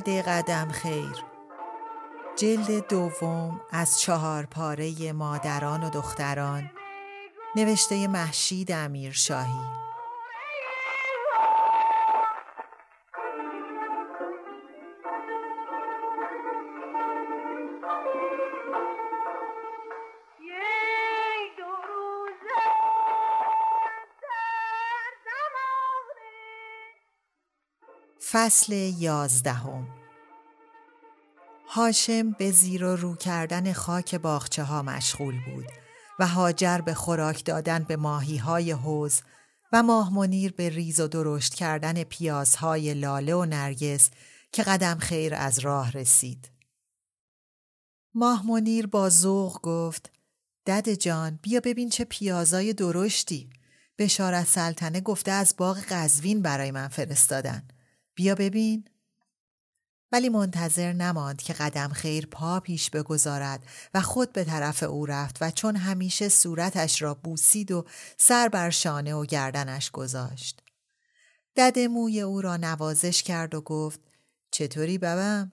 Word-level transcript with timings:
دد 0.00 0.08
قدم 0.08 0.68
خیر. 0.68 1.24
جلد 2.36 2.88
دوم 2.88 3.60
از 3.70 4.00
چهار 4.00 4.46
پاره 4.46 5.12
مادران 5.12 5.84
و 5.84 5.90
دختران 5.90 6.70
نوشته 7.56 8.08
محشید 8.08 8.72
امیر 8.72 9.12
شاهی 9.12 9.81
فصل 28.32 28.72
یازدهم 28.98 29.88
هاشم 31.68 32.30
به 32.30 32.50
زیر 32.50 32.84
و 32.84 32.96
رو 32.96 33.16
کردن 33.16 33.72
خاک 33.72 34.14
باخچه 34.14 34.62
ها 34.62 34.82
مشغول 34.82 35.34
بود 35.44 35.66
و 36.18 36.26
هاجر 36.26 36.78
به 36.78 36.94
خوراک 36.94 37.44
دادن 37.44 37.84
به 37.84 37.96
ماهی 37.96 38.36
های 38.36 38.70
حوز 38.70 39.20
و 39.72 39.82
ماه 39.82 40.14
منیر 40.14 40.52
به 40.52 40.68
ریز 40.68 41.00
و 41.00 41.08
درشت 41.08 41.54
کردن 41.54 42.02
پیازهای 42.02 42.94
لاله 42.94 43.34
و 43.34 43.44
نرگس 43.44 44.10
که 44.52 44.62
قدم 44.62 44.98
خیر 44.98 45.34
از 45.34 45.58
راه 45.58 45.92
رسید. 45.92 46.50
ماه 48.14 48.46
منیر 48.46 48.86
با 48.86 49.08
ذوق 49.08 49.60
گفت 49.62 50.10
دد 50.66 50.88
جان 50.88 51.38
بیا 51.42 51.60
ببین 51.64 51.88
چه 51.88 52.04
پیازای 52.04 52.72
درشتی. 52.72 53.50
بشارت 53.98 54.46
سلطنه 54.46 55.00
گفته 55.00 55.30
از 55.30 55.54
باغ 55.58 55.78
قزوین 55.78 56.42
برای 56.42 56.70
من 56.70 56.88
فرستادن. 56.88 57.62
بیا 58.14 58.34
ببین 58.34 58.84
ولی 60.12 60.28
منتظر 60.28 60.92
نماند 60.92 61.42
که 61.42 61.52
قدم 61.52 61.88
خیر 61.88 62.26
پا 62.26 62.60
پیش 62.60 62.90
بگذارد 62.90 63.66
و 63.94 64.00
خود 64.00 64.32
به 64.32 64.44
طرف 64.44 64.82
او 64.82 65.06
رفت 65.06 65.38
و 65.40 65.50
چون 65.50 65.76
همیشه 65.76 66.28
صورتش 66.28 67.02
را 67.02 67.14
بوسید 67.14 67.72
و 67.72 67.84
سر 68.16 68.48
بر 68.48 68.70
شانه 68.70 69.14
و 69.14 69.26
گردنش 69.26 69.90
گذاشت. 69.90 70.62
دد 71.56 71.78
موی 71.78 72.20
او 72.20 72.40
را 72.40 72.56
نوازش 72.56 73.22
کرد 73.22 73.54
و 73.54 73.60
گفت 73.60 74.00
چطوری 74.50 74.98
ببم؟ 74.98 75.52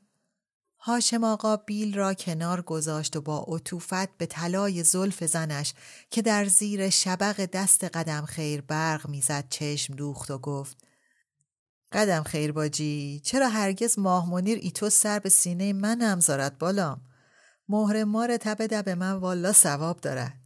هاشم 0.80 1.24
آقا 1.24 1.58
بیل 1.58 1.96
را 1.96 2.14
کنار 2.14 2.62
گذاشت 2.62 3.16
و 3.16 3.22
با 3.22 3.46
عطوفت 3.48 4.18
به 4.18 4.25
طلای 4.25 4.84
زلف 4.84 5.24
زنش 5.24 5.74
که 6.09 6.22
در 6.22 6.46
زیر 6.46 6.90
شبق 6.90 7.46
دست 7.46 7.84
قدم 7.84 8.25
خیر 8.25 8.62
برق 8.62 9.09
می‌زد 9.09 9.50
چشم 9.50 9.96
دوخت 9.96 10.31
و 10.31 10.38
گفت 10.38 10.89
قدم 11.92 12.24
خیر 12.24 12.52
باجی 12.52 13.22
چرا 13.24 13.50
هرگز 13.50 14.00
ماه 14.00 14.30
منیر 14.30 14.60
ایتو 14.62 14.90
سر 14.90 15.20
به 15.20 15.30
سینه 15.30 15.74
من 15.74 16.02
هم 16.02 16.20
زارد 16.20 16.58
بالام 16.58 17.02
مهر 17.70 18.04
مار 18.04 18.38
تب 18.38 18.68
دب 18.68 18.90
من 18.90 19.12
والا 19.12 19.52
ثواب 19.52 20.02
دارد 20.02 20.40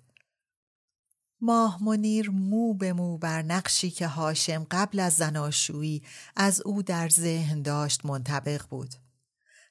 ماه 1.42 1.84
منیر 1.84 2.30
مو 2.30 2.74
به 2.74 2.94
مو 2.94 3.18
بر 3.18 3.42
نقشی 3.42 3.92
که 3.92 4.08
هاشم 4.08 4.68
قبل 4.72 5.00
از 5.00 5.14
زناشویی 5.14 6.04
از 6.36 6.62
او 6.62 6.84
در 6.84 7.10
ذهن 7.10 7.62
داشت 7.62 8.06
منطبق 8.06 8.62
بود 8.70 8.96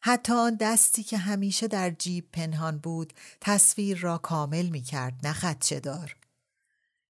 حتی 0.05 0.33
آن 0.33 0.57
دستی 0.61 1.03
که 1.03 1.19
همیشه 1.19 1.69
در 1.69 1.91
جیب 1.91 2.29
پنهان 2.33 2.79
بود 2.79 3.13
تصویر 3.41 3.99
را 3.99 4.19
کامل 4.19 4.69
می 4.69 4.83
کرد 4.83 5.27
نه 5.27 5.33
خدشه 5.33 5.81
دار. 5.81 6.17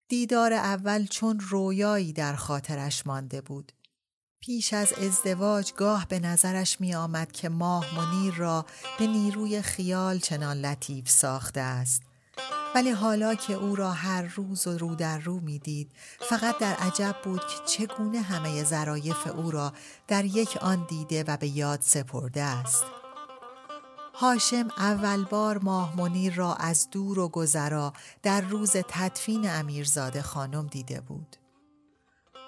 دیدار 0.08 0.52
اول 0.52 1.06
چون 1.06 1.40
رویایی 1.40 2.12
در 2.12 2.34
خاطرش 2.34 3.06
مانده 3.06 3.40
بود. 3.40 3.72
پیش 4.44 4.72
از 4.72 4.92
ازدواج 4.92 5.72
گاه 5.72 6.06
به 6.08 6.20
نظرش 6.20 6.80
می 6.80 6.94
آمد 6.94 7.32
که 7.32 7.48
ماه 7.48 7.86
منیر 7.96 8.34
را 8.34 8.66
به 8.98 9.06
نیروی 9.06 9.62
خیال 9.62 10.18
چنان 10.18 10.56
لطیف 10.56 11.10
ساخته 11.10 11.60
است. 11.60 12.02
ولی 12.74 12.90
حالا 12.90 13.34
که 13.34 13.52
او 13.54 13.76
را 13.76 13.90
هر 13.90 14.22
روز 14.22 14.66
و 14.66 14.78
رو 14.78 14.94
در 14.94 15.18
رو 15.18 15.40
می 15.40 15.58
دید 15.58 15.90
فقط 16.20 16.58
در 16.58 16.74
عجب 16.74 17.16
بود 17.24 17.40
که 17.40 17.64
چگونه 17.66 18.20
همه 18.20 18.64
ظرایف 18.64 19.26
او 19.26 19.50
را 19.50 19.72
در 20.08 20.24
یک 20.24 20.56
آن 20.56 20.86
دیده 20.88 21.24
و 21.24 21.36
به 21.36 21.48
یاد 21.48 21.80
سپرده 21.82 22.42
است. 22.42 22.84
هاشم 24.14 24.68
اول 24.78 25.24
بار 25.24 25.58
ماه 25.58 25.96
منیر 25.96 26.34
را 26.34 26.54
از 26.54 26.90
دور 26.90 27.18
و 27.18 27.28
گذرا 27.28 27.92
در 28.22 28.40
روز 28.40 28.72
تدفین 28.72 29.50
امیرزاده 29.50 30.22
خانم 30.22 30.66
دیده 30.66 31.00
بود. 31.00 31.41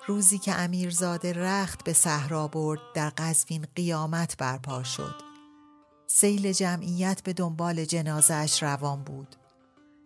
روزی 0.07 0.39
که 0.39 0.55
امیرزاده 0.55 1.33
رخت 1.33 1.85
به 1.85 1.93
صحرا 1.93 2.49
برد 2.49 2.81
در 2.95 3.11
قزوین 3.11 3.67
قیامت 3.77 4.37
برپا 4.37 4.83
شد. 4.83 5.15
سیل 6.07 6.53
جمعیت 6.53 7.23
به 7.23 7.33
دنبال 7.33 7.85
جنازش 7.85 8.63
روان 8.63 9.05
بود. 9.05 9.37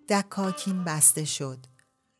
دکاکین 0.08 0.84
بسته 0.84 1.24
شد. 1.24 1.58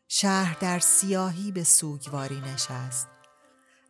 شهر 0.07 0.57
در 0.59 0.79
سیاهی 0.79 1.51
به 1.51 1.63
سوگواری 1.63 2.41
نشست. 2.41 3.07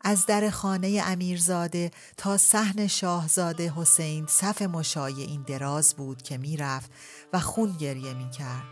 از 0.02 0.26
در 0.26 0.50
خانه 0.50 1.02
امیرزاده 1.06 1.92
تا 2.18 2.38
صحن 2.38 2.88
شاهزاده 2.88 3.74
حسین 3.76 4.26
صف 4.28 4.62
مشای 4.62 5.22
این 5.24 5.42
دراز 5.42 5.94
بود 5.96 6.22
که 6.22 6.38
می‌رفت 6.38 6.92
و 7.34 7.40
خون 7.40 7.72
گریه 7.78 8.14
می 8.14 8.30
کرد. 8.30 8.64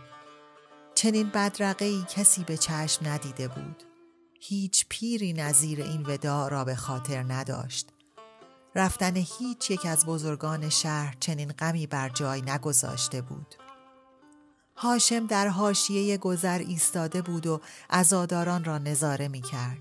چنین 0.94 1.28
بدرقه 1.28 2.02
کسی 2.02 2.44
به 2.44 2.56
چشم 2.56 3.08
ندیده 3.08 3.48
بود. 3.48 3.87
هیچ 4.40 4.86
پیری 4.88 5.32
نظیر 5.32 5.82
این 5.82 6.02
وداع 6.06 6.48
را 6.48 6.64
به 6.64 6.74
خاطر 6.74 7.22
نداشت. 7.22 7.88
رفتن 8.74 9.16
هیچ 9.16 9.70
یک 9.70 9.86
از 9.86 10.06
بزرگان 10.06 10.68
شهر 10.68 11.16
چنین 11.20 11.52
غمی 11.52 11.86
بر 11.86 12.08
جای 12.08 12.42
نگذاشته 12.42 13.20
بود. 13.20 13.54
هاشم 14.76 15.26
در 15.26 15.48
حاشیه 15.48 16.18
گذر 16.18 16.58
ایستاده 16.58 17.22
بود 17.22 17.46
و 17.46 17.60
عزاداران 17.90 18.64
را 18.64 18.78
نظاره 18.78 19.28
می 19.28 19.42
کرد. 19.42 19.78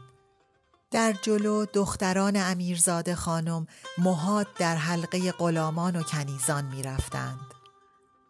در 0.92 1.14
جلو 1.14 1.66
دختران 1.66 2.34
امیرزاده 2.36 3.16
خانم 3.16 3.68
مهاد 3.98 4.48
در 4.60 4.76
حلقه 4.76 5.32
غلامان 5.32 5.96
و 5.96 6.04
کنیزان 6.04 6.66
می 6.66 6.84
رفتند. 6.84 7.54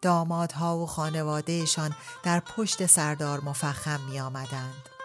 دامادها 0.02 0.78
و 0.78 0.86
خانوادهشان 0.86 1.96
در 2.24 2.40
پشت 2.40 2.86
سردار 2.86 3.42
مفخم 3.42 4.00
می 4.10 4.20
آمدند. 4.20 4.97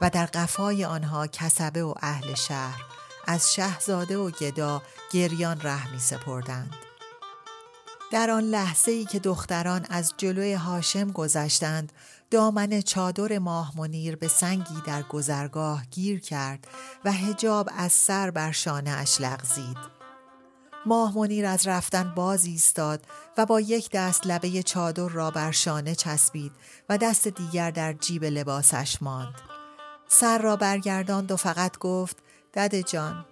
و 0.00 0.10
در 0.10 0.26
قفای 0.26 0.84
آنها 0.84 1.26
کسبه 1.26 1.82
و 1.82 1.94
اهل 2.02 2.34
شهر 2.34 2.82
از 3.26 3.54
شهزاده 3.54 4.18
و 4.18 4.30
گدا 4.30 4.82
گریان 5.12 5.60
ره 5.60 5.92
می 5.92 5.98
سپردند. 5.98 6.74
در 8.10 8.30
آن 8.30 8.44
لحظه 8.44 8.90
ای 8.90 9.04
که 9.04 9.18
دختران 9.18 9.86
از 9.90 10.14
جلوی 10.16 10.52
هاشم 10.52 11.12
گذشتند 11.12 11.92
دامن 12.30 12.80
چادر 12.80 13.38
ماه 13.38 13.72
منیر 13.76 14.16
به 14.16 14.28
سنگی 14.28 14.82
در 14.86 15.02
گذرگاه 15.02 15.84
گیر 15.90 16.20
کرد 16.20 16.68
و 17.04 17.12
هجاب 17.12 17.68
از 17.76 17.92
سر 17.92 18.30
بر 18.30 18.52
شانه 18.52 18.90
اش 18.90 19.20
لغزید. 19.20 19.98
ماه 20.86 21.18
منیر 21.18 21.46
از 21.46 21.66
رفتن 21.66 22.12
باز 22.14 22.44
ایستاد 22.44 23.02
و 23.38 23.46
با 23.46 23.60
یک 23.60 23.90
دست 23.90 24.26
لبه 24.26 24.62
چادر 24.62 25.08
را 25.08 25.30
بر 25.30 25.50
شانه 25.50 25.94
چسبید 25.94 26.52
و 26.88 26.98
دست 26.98 27.28
دیگر 27.28 27.70
در 27.70 27.92
جیب 27.92 28.24
لباسش 28.24 29.02
ماند. 29.02 29.57
سر 30.08 30.38
را 30.38 30.56
برگرداند 30.56 31.32
و 31.32 31.36
فقط 31.36 31.78
گفت 31.78 32.16
دد 32.54 32.80
جان 32.80 33.24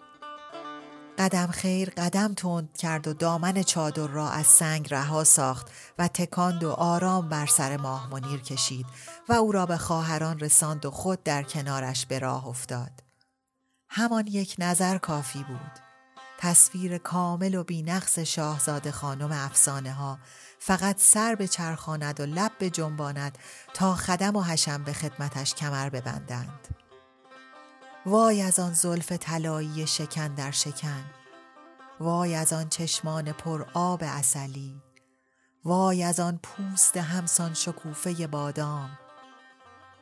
قدم 1.19 1.47
خیر 1.47 1.91
قدم 1.91 2.35
تند 2.35 2.77
کرد 2.77 3.09
و 3.09 3.13
دامن 3.13 3.63
چادر 3.63 4.07
را 4.07 4.31
از 4.31 4.47
سنگ 4.47 4.95
رها 4.95 5.25
ساخت 5.25 5.71
و 5.99 6.09
تکاند 6.09 6.65
و 6.65 6.71
آرام 6.71 7.29
بر 7.29 7.47
سر 7.47 7.77
ماه 7.77 8.11
منیر 8.11 8.41
کشید 8.41 8.87
و 9.29 9.33
او 9.33 9.53
را 9.53 9.67
به 9.67 9.77
خواهران 9.77 10.41
رساند 10.41 10.87
و 10.87 10.91
خود 10.91 11.23
در 11.23 11.43
کنارش 11.43 12.07
به 12.07 12.19
راه 12.19 12.47
افتاد. 12.47 13.03
همان 13.89 14.27
یک 14.27 14.57
نظر 14.59 14.99
کافی 14.99 15.45
بود. 15.45 15.86
تصویر 16.39 16.99
کامل 16.99 17.55
و 17.55 17.65
بینقص 17.65 18.19
شاهزاده 18.19 18.91
خانم 18.93 19.33
افسانه 19.33 19.93
ها 19.93 20.19
فقط 20.59 21.01
سر 21.01 21.35
به 21.35 21.49
چرخاند 21.49 22.21
و 22.21 22.27
لب 22.27 22.53
به 22.59 22.71
جنباند 22.71 23.39
تا 23.75 23.95
خدم 23.95 24.37
و 24.37 24.43
حشم 24.43 24.85
به 24.85 24.93
خدمتش 24.93 25.55
کمر 25.55 25.89
ببندند. 25.89 26.69
وای 28.07 28.43
از 28.43 28.59
آن 28.59 28.73
زلف 28.73 29.13
طلایی 29.13 29.87
شکن 29.87 30.35
در 30.35 30.51
شکن. 30.51 31.05
وای 32.01 32.35
از 32.35 32.53
آن 32.53 32.69
چشمان 32.69 33.33
پر 33.33 33.67
آب 33.75 34.03
اصلی 34.03 34.83
وای 35.65 36.03
از 36.03 36.21
آن 36.21 36.41
پوست 36.43 36.97
همسان 36.97 37.55
شکوفه 37.55 38.27
بادام. 38.27 38.99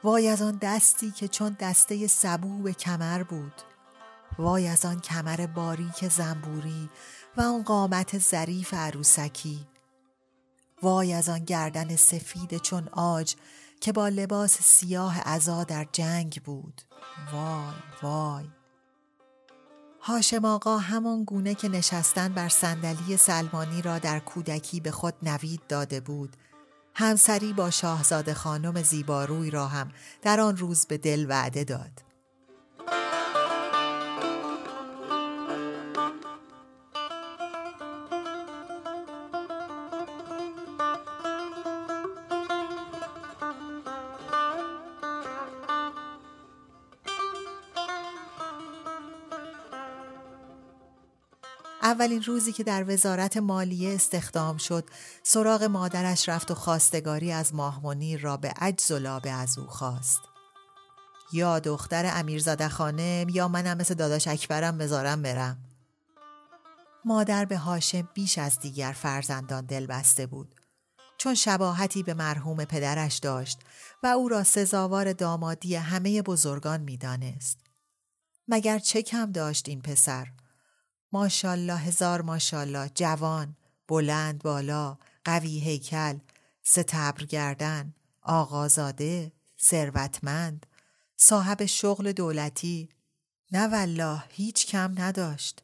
وای 0.05 0.29
از 0.29 0.43
آن 0.43 0.59
دستی 0.63 1.11
که 1.11 1.29
چون 1.29 1.57
دسته 1.61 2.07
سبو 2.07 2.63
به 2.63 2.73
کمر 2.73 3.23
بود. 3.23 3.74
وای 4.39 4.69
از 4.69 4.85
آن 4.85 5.01
کمر 5.01 5.47
باریک 5.47 6.09
زنبوری 6.09 6.91
و 7.37 7.41
آن 7.41 7.63
قامت 7.63 8.19
ظریف 8.19 8.75
عروسکی. 8.75 9.67
وای 10.83 11.13
از 11.13 11.29
آن 11.29 11.45
گردن 11.45 11.97
سفید 11.97 12.57
چون 12.59 12.89
آج 12.89 13.35
که 13.81 13.93
با 13.93 14.09
لباس 14.09 14.63
سیاه 14.63 15.21
عزا 15.21 15.65
در 15.65 15.87
جنگ 15.93 16.43
بود. 16.45 16.83
وای 17.33 17.75
وای. 18.03 18.45
هاشم 20.01 20.45
آقا 20.45 20.79
همان 20.79 21.25
گونه 21.25 21.55
که 21.55 21.69
نشستن 21.69 22.29
بر 22.29 22.49
صندلی 22.49 23.17
سلمانی 23.17 23.83
را 23.83 23.99
در 23.99 24.19
کودکی 24.19 24.81
به 24.81 24.91
خود 24.91 25.15
نوید 25.23 25.67
داده 25.69 26.01
بود. 26.01 26.37
همسری 26.95 27.53
با 27.53 27.71
شاهزاده 27.71 28.35
خانم 28.35 28.83
زیباروی 28.83 29.51
را 29.51 29.67
هم 29.67 29.93
در 30.23 30.41
آن 30.41 30.57
روز 30.57 30.87
به 30.87 30.99
دل 30.99 31.27
وعده 31.29 31.65
داد. 31.65 32.04
اولین 51.95 52.23
روزی 52.23 52.53
که 52.53 52.65
در 52.65 52.85
وزارت 52.93 53.37
مالیه 53.37 53.95
استخدام 53.95 54.57
شد 54.57 54.85
سراغ 55.23 55.63
مادرش 55.63 56.29
رفت 56.29 56.51
و 56.51 56.55
خواستگاری 56.55 57.33
از 57.33 57.55
ماهمنیر 57.55 58.21
را 58.21 58.37
به 58.37 58.49
عجز 58.49 58.91
و 58.91 58.99
لابه 58.99 59.31
از 59.31 59.59
او 59.59 59.67
خواست. 59.67 60.21
یا 61.33 61.59
دختر 61.59 62.11
امیرزاده 62.15 62.69
خانم 62.69 63.29
یا 63.29 63.49
منم 63.49 63.77
مثل 63.77 63.95
داداش 63.95 64.29
اکبرم 64.29 64.79
بذارم 64.79 65.23
برم. 65.23 65.57
مادر 67.05 67.45
به 67.45 67.59
هاشم 67.59 68.09
بیش 68.15 68.39
از 68.39 68.59
دیگر 68.59 68.93
فرزندان 68.93 69.67
دل 69.67 69.87
بسته 69.87 70.27
بود. 70.27 70.55
چون 71.19 71.35
شباهتی 71.35 72.03
به 72.03 72.15
مرحوم 72.15 72.65
پدرش 72.65 73.19
داشت 73.19 73.61
و 74.03 74.07
او 74.07 74.29
را 74.29 74.45
سزاوار 74.45 75.13
دامادی 75.13 75.75
همه 75.75 76.23
بزرگان 76.23 76.81
می‌دانست. 76.81 77.59
مگر 78.49 78.79
چه 78.79 79.03
کم 79.03 79.33
داشت 79.33 79.69
این 79.69 79.83
پسر؟ 79.83 80.27
ماشالله 81.15 81.77
هزار 81.79 82.23
ماشالله 82.23 82.91
جوان 82.95 83.57
بلند 83.89 84.43
بالا 84.43 84.99
قوی 85.25 85.61
هیکل 85.61 86.19
ستبر 86.63 87.25
گردن 87.25 87.95
آقازاده 88.23 89.33
ثروتمند 89.71 90.67
صاحب 91.17 91.65
شغل 91.65 92.13
دولتی. 92.13 92.89
نه 93.53 93.69
والله 93.69 94.25
هیچ 94.29 94.67
کم 94.67 94.95
نداشت. 94.99 95.63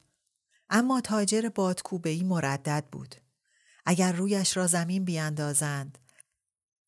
اما 0.70 1.00
تاجر 1.00 1.48
بادکوبه 1.48 2.22
مردد 2.22 2.84
بود. 2.92 3.14
اگر 3.86 4.12
رویش 4.12 4.56
را 4.56 4.66
زمین 4.66 5.04
بیاندازند 5.04 5.98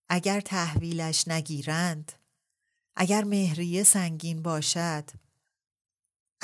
اگر 0.08 0.40
تحویلش 0.40 1.28
نگیرند 1.28 2.12
اگر 2.96 3.24
مهریه 3.24 3.82
سنگین 3.82 4.42
باشد 4.42 5.04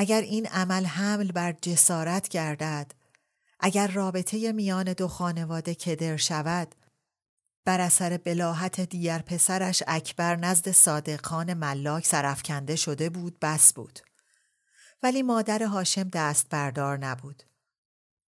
اگر 0.00 0.20
این 0.20 0.46
عمل 0.46 0.84
حمل 0.84 1.32
بر 1.32 1.52
جسارت 1.52 2.28
گردد 2.28 2.92
اگر 3.60 3.86
رابطه 3.86 4.52
میان 4.52 4.92
دو 4.92 5.08
خانواده 5.08 5.74
کدر 5.74 6.16
شود 6.16 6.74
بر 7.64 7.80
اثر 7.80 8.16
بلاحت 8.16 8.80
دیگر 8.80 9.18
پسرش 9.18 9.82
اکبر 9.86 10.36
نزد 10.36 10.70
صادقان 10.70 11.54
ملاک 11.54 12.06
سرفکنده 12.06 12.76
شده 12.76 13.10
بود 13.10 13.38
بس 13.42 13.72
بود. 13.72 13.98
ولی 15.02 15.22
مادر 15.22 15.62
هاشم 15.62 16.08
دست 16.12 16.48
بردار 16.48 16.98
نبود. 16.98 17.42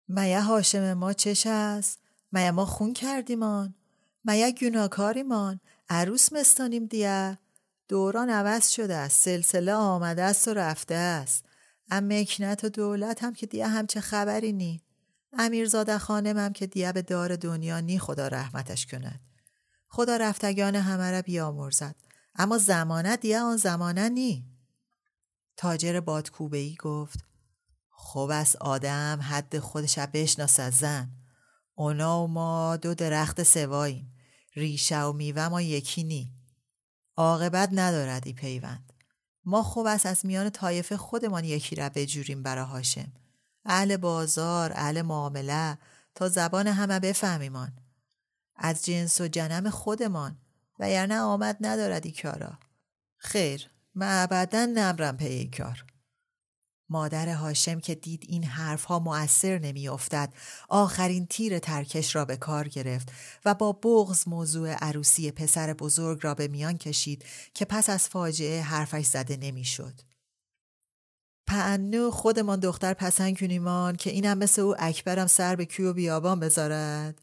میا 0.07 0.41
هاشم 0.41 0.93
ما 0.93 1.13
چش 1.13 1.47
است؟ 1.47 1.99
میا 2.31 2.51
ما 2.51 2.65
خون 2.65 2.93
کردیمان؟ 2.93 3.75
میا 4.25 4.51
گناکاریمان 4.51 5.59
عروس 5.89 6.33
مستانیم 6.33 6.85
دیه 6.85 7.37
دوران 7.87 8.29
عوض 8.29 8.69
شده 8.69 8.95
است 8.95 9.23
سلسله 9.23 9.73
آمده 9.73 10.23
است 10.23 10.47
و 10.47 10.53
رفته 10.53 10.95
است. 10.95 11.50
ام 11.91 12.13
مکنت 12.13 12.63
و 12.63 12.69
دولت 12.69 13.23
هم 13.23 13.33
که 13.33 13.45
دیگه 13.45 13.67
همچه 13.67 14.01
خبری 14.01 14.53
نی. 14.53 14.83
امیرزاده 15.33 15.97
خانم 15.97 16.37
هم 16.37 16.53
که 16.53 16.67
دیگه 16.67 16.91
به 16.91 17.01
دار 17.01 17.35
دنیا 17.35 17.79
نی 17.79 17.99
خدا 17.99 18.27
رحمتش 18.27 18.85
کند. 18.85 19.19
خدا 19.87 20.17
رفتگان 20.17 20.75
همه 20.75 21.11
را 21.11 21.21
بیامرزد. 21.21 21.95
اما 22.35 22.57
زمانت 22.57 23.19
دیگه 23.19 23.39
آن 23.39 23.57
زمانه 23.57 24.09
نی. 24.09 24.45
تاجر 25.57 25.99
بادکوبه 25.99 26.57
ای 26.57 26.75
گفت 26.75 27.19
خوب 27.89 28.29
از 28.33 28.55
آدم 28.55 29.19
حد 29.21 29.59
خودش 29.59 29.99
بشناسد 29.99 30.71
زن. 30.71 31.11
اونا 31.75 32.23
و 32.23 32.27
ما 32.27 32.77
دو 32.77 32.93
درخت 32.93 33.43
سواییم. 33.43 34.13
ریشه 34.55 35.01
و 35.01 35.13
میوه 35.13 35.47
ما 35.47 35.61
یکی 35.61 36.03
نی. 36.03 36.33
عاقبت 37.17 37.69
ندارد 37.71 38.27
ای 38.27 38.33
پیوند. 38.33 38.90
ما 39.45 39.63
خوب 39.63 39.85
است 39.85 40.05
از 40.05 40.25
میان 40.25 40.49
طایفه 40.49 40.97
خودمان 40.97 41.43
یکی 41.43 41.75
را 41.75 41.89
بجوریم 41.89 42.43
برا 42.43 42.65
هاشم. 42.65 43.11
اهل 43.65 43.97
بازار 43.97 44.71
اهل 44.75 45.01
معامله 45.01 45.77
تا 46.15 46.29
زبان 46.29 46.67
همه 46.67 46.99
بفهمیمان. 46.99 47.73
از 48.55 48.85
جنس 48.85 49.21
و 49.21 49.27
جنم 49.27 49.69
خودمان 49.69 50.37
و 50.79 50.89
یعنی 50.89 51.13
آمد 51.13 51.57
ندارد 51.61 52.05
ای 52.05 52.11
کارا. 52.11 52.59
خیر 53.17 53.69
من 53.95 54.23
ابدا 54.23 54.65
نمرم 54.65 55.17
پی 55.17 55.25
ای 55.27 55.49
کار. 55.49 55.85
مادر 56.91 57.29
هاشم 57.29 57.79
که 57.79 57.95
دید 57.95 58.25
این 58.29 58.43
حرفها 58.43 58.99
مؤثر 58.99 59.59
نمیافتد 59.59 60.33
آخرین 60.69 61.27
تیر 61.27 61.59
ترکش 61.59 62.15
را 62.15 62.25
به 62.25 62.37
کار 62.37 62.67
گرفت 62.67 63.11
و 63.45 63.53
با 63.53 63.71
بغز 63.71 64.27
موضوع 64.27 64.69
عروسی 64.73 65.31
پسر 65.31 65.73
بزرگ 65.73 66.19
را 66.23 66.33
به 66.33 66.47
میان 66.47 66.77
کشید 66.77 67.25
که 67.53 67.65
پس 67.65 67.89
از 67.89 68.09
فاجعه 68.09 68.61
حرفش 68.61 69.05
زده 69.05 69.37
نمی‌شد. 69.37 70.01
پنو 71.47 72.11
خودمان 72.11 72.59
دختر 72.59 72.93
پسند 72.93 73.37
کنیمان 73.37 73.95
که 73.95 74.09
اینم 74.09 74.37
مثل 74.37 74.61
او 74.61 74.75
اکبرم 74.79 75.27
سر 75.27 75.55
به 75.55 75.65
کیو 75.65 75.93
بیابان 75.93 76.39
بذارد 76.39 77.21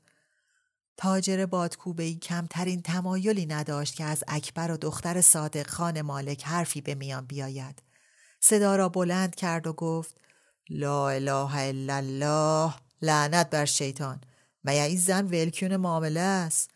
تاجر 0.96 1.46
بادکوبه 1.46 2.14
کمترین 2.14 2.82
تمایلی 2.82 3.46
نداشت 3.46 3.94
که 3.94 4.04
از 4.04 4.24
اکبر 4.28 4.70
و 4.70 4.76
دختر 4.76 5.20
صادق 5.20 5.66
خان 5.66 6.02
مالک 6.02 6.44
حرفی 6.44 6.80
به 6.80 6.94
میان 6.94 7.26
بیاید 7.26 7.87
صدا 8.40 8.76
را 8.76 8.88
بلند 8.88 9.34
کرد 9.34 9.66
و 9.66 9.72
گفت 9.72 10.20
لا 10.70 11.08
اله 11.08 11.56
الا 11.56 11.96
الله 11.96 12.74
لعنت 13.02 13.50
بر 13.50 13.64
شیطان. 13.64 14.20
میا 14.64 14.84
این 14.84 14.98
زن 14.98 15.26
ولکیون 15.26 15.76
معامله 15.76 16.20
است؟ 16.20 16.70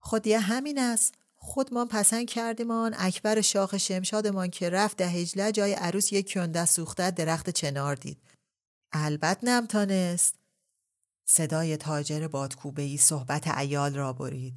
خودیه 0.00 0.38
همین 0.38 0.78
است. 0.78 1.14
خودمان 1.36 1.88
پسند 1.88 2.26
کردیمان 2.26 2.94
اکبر 2.98 3.40
شاخ 3.40 3.76
شمشادمان 3.76 4.50
که 4.50 4.70
رفت 4.70 4.96
ده 4.96 5.08
هجله 5.08 5.52
جای 5.52 5.72
عروس 5.72 6.12
یک 6.12 6.32
کنده 6.32 6.64
سوخته 6.64 7.10
درخت 7.10 7.50
چنار 7.50 7.94
دید. 7.94 8.18
البته 8.92 9.46
نمتانست. 9.46 10.34
صدای 11.24 11.76
تاجر 11.76 12.28
بادکوبه 12.28 12.82
ای 12.82 12.96
صحبت 12.96 13.48
ایال 13.58 13.94
را 13.94 14.12
برید. 14.12 14.54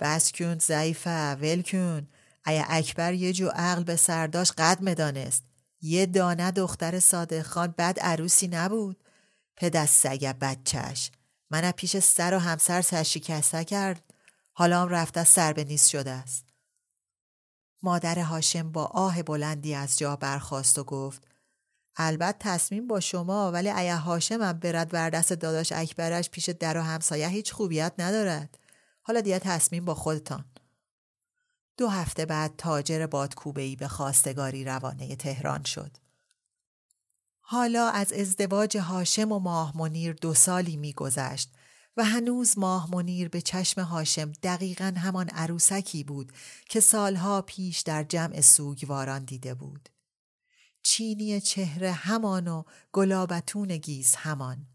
بس 0.00 0.32
کن 0.32 0.58
ضعیفه 0.58 1.34
ول 1.34 1.62
کن 1.62 2.08
ایا 2.46 2.64
اکبر 2.68 3.14
یه 3.14 3.32
جو 3.32 3.48
عقل 3.48 3.84
به 3.84 3.96
سرداش 3.96 4.52
قد 4.52 4.82
مدانست 4.82 5.44
یه 5.80 6.06
دانه 6.06 6.50
دختر 6.50 7.00
صادق 7.00 7.42
خان 7.42 7.74
بد 7.78 7.98
عروسی 8.00 8.48
نبود. 8.48 9.04
پدر 9.56 9.86
سگه 9.86 10.32
بچهش. 10.32 11.10
من 11.50 11.70
پیش 11.70 11.98
سر 11.98 12.34
و 12.34 12.38
همسر 12.38 12.82
سرشکسته 12.82 13.64
کرد. 13.64 14.14
حالا 14.52 14.82
هم 14.82 14.88
رفته 14.88 15.24
سر 15.24 15.52
به 15.52 15.64
نیست 15.64 15.90
شده 15.90 16.10
است. 16.10 16.44
مادر 17.82 18.18
هاشم 18.18 18.72
با 18.72 18.84
آه 18.84 19.22
بلندی 19.22 19.74
از 19.74 19.98
جا 19.98 20.16
برخاست 20.16 20.78
و 20.78 20.84
گفت 20.84 21.26
البته 21.96 22.38
تصمیم 22.40 22.86
با 22.86 23.00
شما 23.00 23.50
ولی 23.50 23.70
ایا 23.70 23.96
هاشم 23.96 24.42
هم 24.42 24.52
برد 24.52 24.88
بر 24.88 25.10
دست 25.10 25.32
داداش 25.32 25.72
اکبرش 25.72 26.30
پیش 26.30 26.48
در 26.48 26.78
و 26.78 26.80
همسایه 26.80 27.28
هیچ 27.28 27.52
خوبیت 27.52 27.92
ندارد. 27.98 28.58
حالا 29.02 29.20
دیگه 29.20 29.38
تصمیم 29.38 29.84
با 29.84 29.94
خودتان. 29.94 30.44
دو 31.76 31.88
هفته 31.88 32.26
بعد 32.26 32.54
تاجر 32.58 33.06
بادکوبهای 33.06 33.76
به 33.76 33.88
خواستگاری 33.88 34.64
روانه 34.64 35.16
تهران 35.16 35.64
شد 35.64 35.90
حالا 37.40 37.88
از 37.88 38.12
ازدواج 38.12 38.76
هاشم 38.76 39.32
و 39.32 39.38
ماه 39.38 39.76
منیر 39.76 40.12
دو 40.12 40.34
سالی 40.34 40.76
میگذشت 40.76 41.52
و 41.96 42.04
هنوز 42.04 42.58
ماه 42.58 42.90
منیر 42.90 43.28
به 43.28 43.40
چشم 43.40 43.80
هاشم 43.80 44.32
دقیقا 44.42 44.94
همان 44.96 45.28
عروسکی 45.28 46.04
بود 46.04 46.32
که 46.68 46.80
سالها 46.80 47.42
پیش 47.42 47.80
در 47.80 48.02
جمع 48.02 48.40
سوگواران 48.40 49.24
دیده 49.24 49.54
بود. 49.54 49.88
چینی 50.82 51.40
چهره 51.40 51.92
همان 51.92 52.48
و 52.48 52.62
گلابتون 52.92 53.76
گیز 53.76 54.14
همان. 54.14 54.66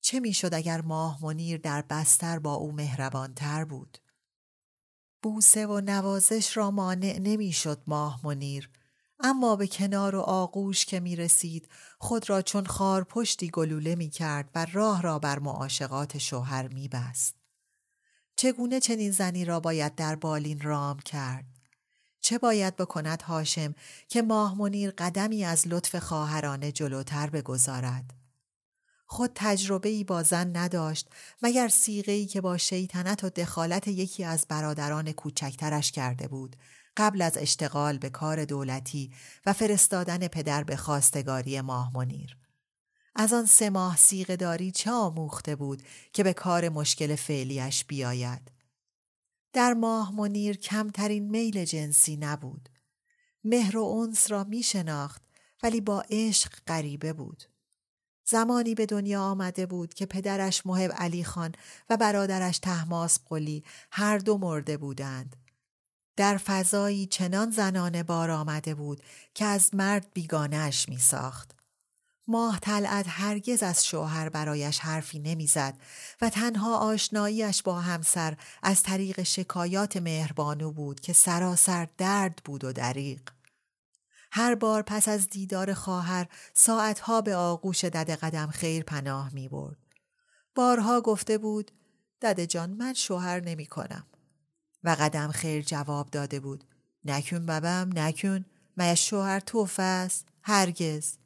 چه 0.00 0.20
می‌شد 0.20 0.54
اگر 0.54 0.80
ماه 0.80 1.24
منیر 1.24 1.60
در 1.60 1.82
بستر 1.82 2.38
با 2.38 2.54
او 2.54 2.72
مهربانتر 2.72 3.64
بود؟ 3.64 3.98
بوسه 5.22 5.66
و 5.66 5.80
نوازش 5.80 6.56
را 6.56 6.70
مانع 6.70 7.18
نمی‌شد 7.18 7.82
ماه 7.86 8.20
منیر 8.24 8.70
اما 9.20 9.56
به 9.56 9.66
کنار 9.66 10.14
و 10.14 10.20
آغوش 10.20 10.84
که 10.84 11.00
می 11.00 11.16
رسید 11.16 11.68
خود 11.98 12.30
را 12.30 12.42
چون 12.42 12.66
خار 12.66 13.04
پشتی 13.04 13.50
گلوله 13.50 13.94
می 13.94 14.10
کرد 14.10 14.50
و 14.54 14.66
راه 14.72 15.02
را 15.02 15.18
بر 15.18 15.38
معاشقات 15.38 16.18
شوهر 16.18 16.68
می 16.68 16.88
بست. 16.88 17.34
چگونه 18.36 18.80
چنین 18.80 19.10
زنی 19.10 19.44
را 19.44 19.60
باید 19.60 19.94
در 19.94 20.16
بالین 20.16 20.60
رام 20.60 20.98
کرد؟ 20.98 21.44
چه 22.20 22.38
باید 22.38 22.76
بکند 22.76 23.22
هاشم 23.22 23.74
که 24.08 24.22
ماه 24.22 24.58
منیر 24.58 24.90
قدمی 24.90 25.44
از 25.44 25.68
لطف 25.68 25.96
خواهرانه 25.96 26.72
جلوتر 26.72 27.30
بگذارد؟ 27.30 28.19
خود 29.12 29.30
تجربه 29.34 29.88
ای 29.88 30.04
با 30.04 30.22
زن 30.22 30.56
نداشت 30.56 31.08
مگر 31.42 31.68
سیغه 31.68 32.12
ای 32.12 32.26
که 32.26 32.40
با 32.40 32.56
شیطنت 32.56 33.24
و 33.24 33.30
دخالت 33.30 33.88
یکی 33.88 34.24
از 34.24 34.46
برادران 34.48 35.12
کوچکترش 35.12 35.92
کرده 35.92 36.28
بود 36.28 36.56
قبل 36.96 37.22
از 37.22 37.36
اشتغال 37.36 37.98
به 37.98 38.10
کار 38.10 38.44
دولتی 38.44 39.12
و 39.46 39.52
فرستادن 39.52 40.28
پدر 40.28 40.64
به 40.64 40.76
خواستگاری 40.76 41.60
ماه 41.60 41.92
منیر. 41.94 42.36
از 43.14 43.32
آن 43.32 43.46
سه 43.46 43.70
ماه 43.70 43.96
سیغه 43.96 44.36
داری 44.36 44.70
چه 44.70 44.90
آموخته 44.90 45.56
بود 45.56 45.82
که 46.12 46.22
به 46.22 46.32
کار 46.32 46.68
مشکل 46.68 47.16
فعلیش 47.16 47.84
بیاید. 47.84 48.50
در 49.52 49.72
ماه 49.72 50.14
منیر 50.14 50.56
کمترین 50.56 51.30
میل 51.30 51.64
جنسی 51.64 52.16
نبود. 52.16 52.68
مهر 53.44 53.78
و 53.78 53.84
انس 53.84 54.30
را 54.30 54.44
می 54.44 54.62
شناخت 54.62 55.22
ولی 55.62 55.80
با 55.80 56.04
عشق 56.10 56.52
غریبه 56.66 57.12
بود. 57.12 57.49
زمانی 58.30 58.74
به 58.74 58.86
دنیا 58.86 59.22
آمده 59.22 59.66
بود 59.66 59.94
که 59.94 60.06
پدرش 60.06 60.66
محب 60.66 60.92
علی 60.92 61.24
خان 61.24 61.52
و 61.90 61.96
برادرش 61.96 62.58
تحماس 62.58 63.18
قلی 63.28 63.64
هر 63.92 64.18
دو 64.18 64.38
مرده 64.38 64.76
بودند 64.76 65.36
در 66.16 66.36
فضایی 66.36 67.06
چنان 67.06 67.50
زنانه 67.50 68.02
بار 68.02 68.30
آمده 68.30 68.74
بود 68.74 69.02
که 69.34 69.44
از 69.44 69.74
مرد 69.74 70.06
بیگانش 70.14 70.88
می 70.88 70.98
ساخت. 70.98 71.50
ماه 72.26 72.58
طلعت 72.60 73.06
هرگز 73.08 73.62
از 73.62 73.86
شوهر 73.86 74.28
برایش 74.28 74.78
حرفی 74.78 75.18
نمی‌زد 75.18 75.74
و 76.20 76.30
تنها 76.30 76.78
آشناییش 76.78 77.62
با 77.62 77.80
همسر 77.80 78.36
از 78.62 78.82
طریق 78.82 79.22
شکایات 79.22 79.96
مهربانو 79.96 80.72
بود 80.72 81.00
که 81.00 81.12
سراسر 81.12 81.88
درد 81.98 82.40
بود 82.44 82.64
و 82.64 82.72
دریق. 82.72 83.20
هر 84.32 84.54
بار 84.54 84.82
پس 84.82 85.08
از 85.08 85.28
دیدار 85.28 85.74
خواهر 85.74 86.28
ساعتها 86.54 87.20
به 87.20 87.36
آغوش 87.36 87.84
دد 87.84 88.10
قدم 88.10 88.46
خیر 88.46 88.82
پناه 88.82 89.34
می 89.34 89.48
برد. 89.48 89.76
بارها 90.54 91.00
گفته 91.00 91.38
بود 91.38 91.70
دده 92.22 92.46
جان 92.46 92.70
من 92.70 92.94
شوهر 92.94 93.40
نمی 93.40 93.66
کنم. 93.66 94.06
و 94.84 94.96
قدم 95.00 95.30
خیر 95.30 95.62
جواب 95.62 96.10
داده 96.10 96.40
بود 96.40 96.64
نکن 97.04 97.46
ببم 97.46 97.90
نکن 97.94 98.44
من 98.76 98.94
شوهر 98.94 99.40
توفه 99.40 99.82
است 99.82 100.26
هرگز 100.42 101.16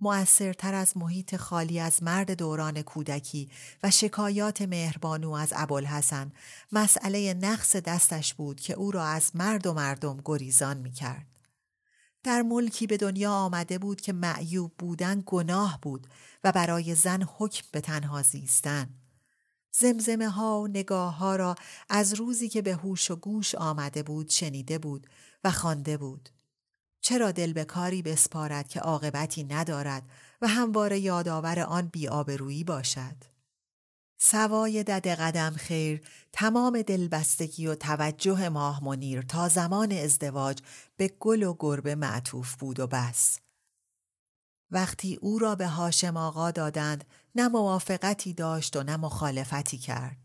مؤثرتر 0.00 0.74
از 0.74 0.96
محیط 0.96 1.36
خالی 1.36 1.80
از 1.80 2.02
مرد 2.02 2.30
دوران 2.30 2.82
کودکی 2.82 3.50
و 3.82 3.90
شکایات 3.90 4.62
مهربانو 4.62 5.32
از 5.32 5.52
ابوالحسن 5.56 6.32
مسئله 6.72 7.34
نقص 7.34 7.76
دستش 7.76 8.34
بود 8.34 8.60
که 8.60 8.74
او 8.74 8.90
را 8.90 9.04
از 9.04 9.36
مرد 9.36 9.66
و 9.66 9.74
مردم 9.74 10.20
گریزان 10.24 10.76
می 10.76 10.92
کرد. 10.92 11.37
در 12.22 12.42
ملکی 12.42 12.86
به 12.86 12.96
دنیا 12.96 13.32
آمده 13.32 13.78
بود 13.78 14.00
که 14.00 14.12
معیوب 14.12 14.72
بودن 14.78 15.22
گناه 15.26 15.78
بود 15.82 16.06
و 16.44 16.52
برای 16.52 16.94
زن 16.94 17.22
حکم 17.22 17.66
به 17.72 17.80
تنها 17.80 18.22
زیستن. 18.22 18.88
زمزمه 19.72 20.28
ها 20.28 20.60
و 20.60 20.68
نگاه 20.68 21.16
ها 21.16 21.36
را 21.36 21.54
از 21.88 22.14
روزی 22.14 22.48
که 22.48 22.62
به 22.62 22.74
هوش 22.74 23.10
و 23.10 23.16
گوش 23.16 23.54
آمده 23.54 24.02
بود 24.02 24.28
شنیده 24.28 24.78
بود 24.78 25.06
و 25.44 25.50
خوانده 25.50 25.96
بود. 25.96 26.28
چرا 27.00 27.32
دل 27.32 27.52
به 27.52 27.64
کاری 27.64 28.02
بسپارد 28.02 28.68
که 28.68 28.80
عاقبتی 28.80 29.44
ندارد 29.44 30.10
و 30.42 30.48
همواره 30.48 30.98
یادآور 30.98 31.60
آن 31.60 31.86
بیآبرویی 31.86 32.64
باشد؟ 32.64 33.37
سوای 34.18 34.84
دد 34.84 35.08
قدم 35.08 35.50
خیر 35.50 36.00
تمام 36.32 36.82
دلبستگی 36.82 37.66
و 37.66 37.74
توجه 37.74 38.48
ماه 38.48 38.84
منیر 38.84 39.22
تا 39.22 39.48
زمان 39.48 39.92
ازدواج 39.92 40.58
به 40.96 41.08
گل 41.08 41.42
و 41.42 41.56
گربه 41.58 41.94
معطوف 41.94 42.54
بود 42.54 42.80
و 42.80 42.86
بس. 42.86 43.38
وقتی 44.70 45.18
او 45.22 45.38
را 45.38 45.54
به 45.54 45.66
هاشم 45.66 46.16
آقا 46.16 46.50
دادند 46.50 47.04
نه 47.34 47.48
موافقتی 47.48 48.32
داشت 48.32 48.76
و 48.76 48.82
نه 48.82 48.96
مخالفتی 48.96 49.78
کرد. 49.78 50.16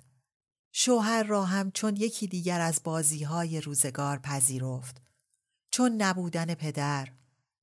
شوهر 0.72 1.24
را 1.24 1.44
هم 1.44 1.72
چون 1.72 1.96
یکی 1.96 2.28
دیگر 2.28 2.62
از 2.62 2.82
بازی 2.84 3.24
های 3.24 3.62
روزگار 3.62 4.18
پذیرفت. 4.18 5.02
چون 5.72 5.92
نبودن 5.92 6.54
پدر، 6.54 7.12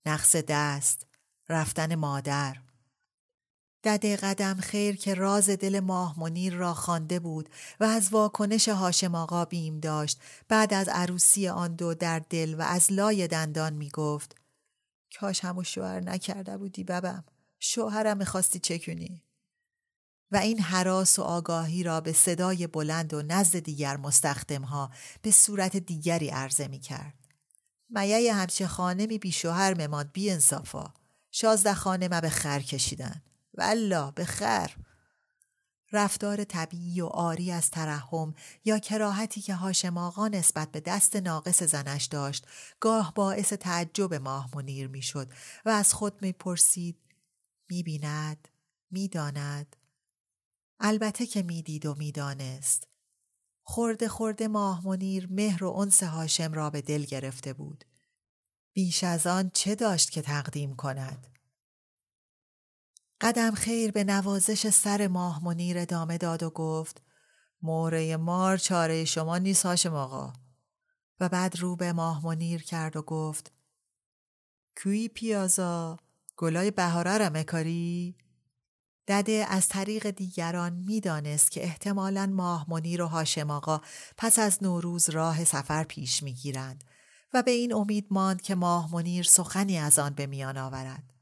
نقص 0.07 0.37
دست، 0.37 1.07
رفتن 1.49 1.95
مادر. 1.95 2.57
دده 3.85 4.17
قدم 4.17 4.55
خیر 4.55 4.97
که 4.97 5.15
راز 5.15 5.51
دل 5.51 5.81
ماه 5.81 6.21
منیر 6.21 6.55
را 6.55 6.75
خوانده 6.75 7.21
بود 7.21 7.49
و 7.81 7.85
از 7.85 8.09
واکنش 8.09 8.69
هاشم 8.69 9.15
آقا 9.15 9.45
بیم 9.45 9.81
داشت 9.81 10.21
بعد 10.49 10.75
از 10.75 10.89
عروسی 10.89 11.49
آن 11.49 11.75
دو 11.75 11.95
در 11.95 12.19
دل 12.19 12.55
و 12.59 12.63
از 12.63 12.93
لای 12.93 13.29
دندان 13.29 13.73
می 13.73 13.89
گفت 13.89 14.37
کاش 15.21 15.45
همو 15.45 15.65
شوهر 15.65 16.01
نکرده 16.01 16.57
بودی 16.57 16.85
ببم 16.85 17.25
شوهرم 17.59 18.17
می‌خواستی 18.17 18.59
چکونی 18.59 19.23
و 20.33 20.37
این 20.37 20.61
حراس 20.61 21.19
و 21.19 21.23
آگاهی 21.23 21.83
را 21.83 22.01
به 22.01 22.13
صدای 22.13 22.67
بلند 22.67 23.15
و 23.15 23.23
نزد 23.23 23.59
دیگر 23.59 23.97
مستخدمها 23.97 24.91
به 25.23 25.31
صورت 25.31 25.77
دیگری 25.77 26.29
عرضه 26.29 26.69
می 26.69 26.81
کرد. 26.81 27.15
میه 27.89 28.33
همچه 28.35 28.67
خانه 28.67 29.07
می 29.07 29.19
بی 29.19 29.33
شوهر 29.33 29.75
مماد 29.75 30.13
بی 30.13 30.31
انصافا. 30.31 30.95
شازده 31.31 31.75
خانه 31.75 32.09
ما 32.09 32.21
به 32.21 32.29
خر 32.29 32.61
کشیدن. 32.61 33.23
والله 33.61 34.13
به 34.13 34.25
خر. 34.25 34.77
رفتار 35.93 36.45
طبیعی 36.45 37.01
و 37.01 37.07
آری 37.07 37.53
از 37.53 37.71
ترحم 37.71 38.35
یا 38.65 38.79
کراهتی 38.79 39.41
که 39.41 39.55
هاشم 39.55 39.99
آقا 39.99 40.29
نسبت 40.29 40.73
به 40.73 40.81
دست 40.81 41.17
ناقص 41.17 41.63
زنش 41.63 42.05
داشت 42.05 42.47
گاه 42.81 43.15
باعث 43.15 43.53
تعجب 43.53 44.15
ماه 44.15 44.51
منیر 44.57 44.89
می‌شد 44.89 45.33
و 45.65 45.69
از 45.69 45.95
خود 45.95 46.23
می‌پرسید 46.23 46.99
می‌بیند 47.71 48.49
می‌داند؟ 48.91 49.77
البته 50.81 51.27
که 51.27 51.43
می‌دید 51.43 51.87
و 51.87 51.95
می‌دانست. 51.95 52.89
خورده 53.63 54.09
خورده 54.09 54.49
ماه 54.49 54.87
منیر 54.87 55.27
مهر 55.31 55.65
و 55.65 55.77
انس 55.77 56.03
هاشم 56.03 56.53
را 56.53 56.71
به 56.71 56.83
دل 56.83 57.05
گرفته 57.05 57.53
بود. 57.53 57.85
بیش 58.73 59.05
از 59.05 59.27
آن 59.27 59.51
چه 59.55 59.75
داشت 59.75 60.11
که 60.11 60.23
تقدیم 60.23 60.77
کند؟ 60.77 61.30
قدم 63.21 63.55
خیر 63.55 63.91
به 63.91 64.05
نوازش 64.05 64.69
سر 64.69 65.09
ماه 65.09 65.45
منیر 65.45 65.79
ادامه 65.79 66.19
داد 66.19 66.43
و 66.43 66.51
گفت 66.51 67.03
موره 67.63 68.17
مار 68.17 68.57
چاره 68.57 69.05
شما 69.05 69.39
نیست 69.39 69.67
هاشم 69.67 69.95
آقا 69.95 70.33
و 71.21 71.29
بعد 71.29 71.59
رو 71.59 71.77
به 71.77 71.93
ماه 71.93 72.27
منیر 72.27 72.63
کرد 72.63 72.97
و 72.97 73.03
گفت 73.03 73.53
کوی 74.83 75.09
پیازا 75.09 75.97
گلای 76.37 76.71
بهاره 76.71 77.19
را 77.19 77.29
مکاری؟ 77.29 78.17
دده 79.09 79.47
از 79.49 79.69
طریق 79.69 80.11
دیگران 80.11 80.73
می‌دانست 80.73 81.51
که 81.51 81.65
احتمالا 81.65 82.27
ماه 82.27 82.71
منیر 82.71 83.03
و 83.03 83.07
هاشم 83.07 83.51
آقا 83.51 83.81
پس 84.17 84.39
از 84.39 84.63
نوروز 84.63 85.11
راه 85.11 85.45
سفر 85.45 85.85
پیش 85.85 86.23
می‌گیرند 86.23 86.85
و 87.35 87.43
به 87.43 87.51
این 87.51 87.75
امید 87.75 88.07
ماند 88.11 88.43
که 88.43 88.55
ماه 88.55 88.95
منیر 88.95 89.25
سخنی 89.25 89.79
از 89.79 89.99
آن 89.99 90.15
به 90.15 90.27
میان 90.27 90.59
آورد. 90.59 91.20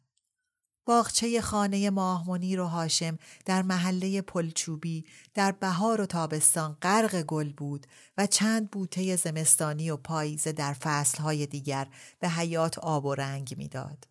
باغچه 0.88 1.40
خانه 1.40 1.90
ماه 1.90 2.28
منیر 2.28 2.60
و 2.60 2.66
هاشم 2.66 3.18
در 3.44 3.62
محله 3.62 4.22
پلچوبی 4.22 5.04
در 5.34 5.52
بهار 5.52 6.00
و 6.00 6.06
تابستان 6.06 6.76
غرق 6.82 7.22
گل 7.22 7.52
بود 7.52 7.86
و 8.18 8.26
چند 8.26 8.70
بوته 8.70 9.16
زمستانی 9.16 9.90
و 9.90 9.96
پاییزه 9.96 10.52
در 10.52 10.72
فصلهای 10.72 11.46
دیگر 11.46 11.86
به 12.20 12.28
حیات 12.28 12.78
آب 12.78 13.04
و 13.04 13.14
رنگ 13.14 13.54
می‌داد. 13.58 14.08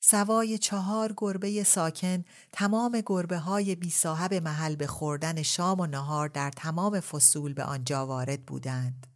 سوای 0.00 0.58
چهار 0.58 1.14
گربه 1.16 1.64
ساکن 1.64 2.24
تمام 2.52 3.02
گربه 3.06 3.38
های 3.38 3.74
بی 3.74 3.90
صاحب 3.90 4.34
محل 4.34 4.76
به 4.76 4.86
خوردن 4.86 5.42
شام 5.42 5.80
و 5.80 5.86
نهار 5.86 6.28
در 6.28 6.50
تمام 6.50 7.00
فصول 7.00 7.52
به 7.52 7.64
آنجا 7.64 8.06
وارد 8.06 8.46
بودند. 8.46 9.13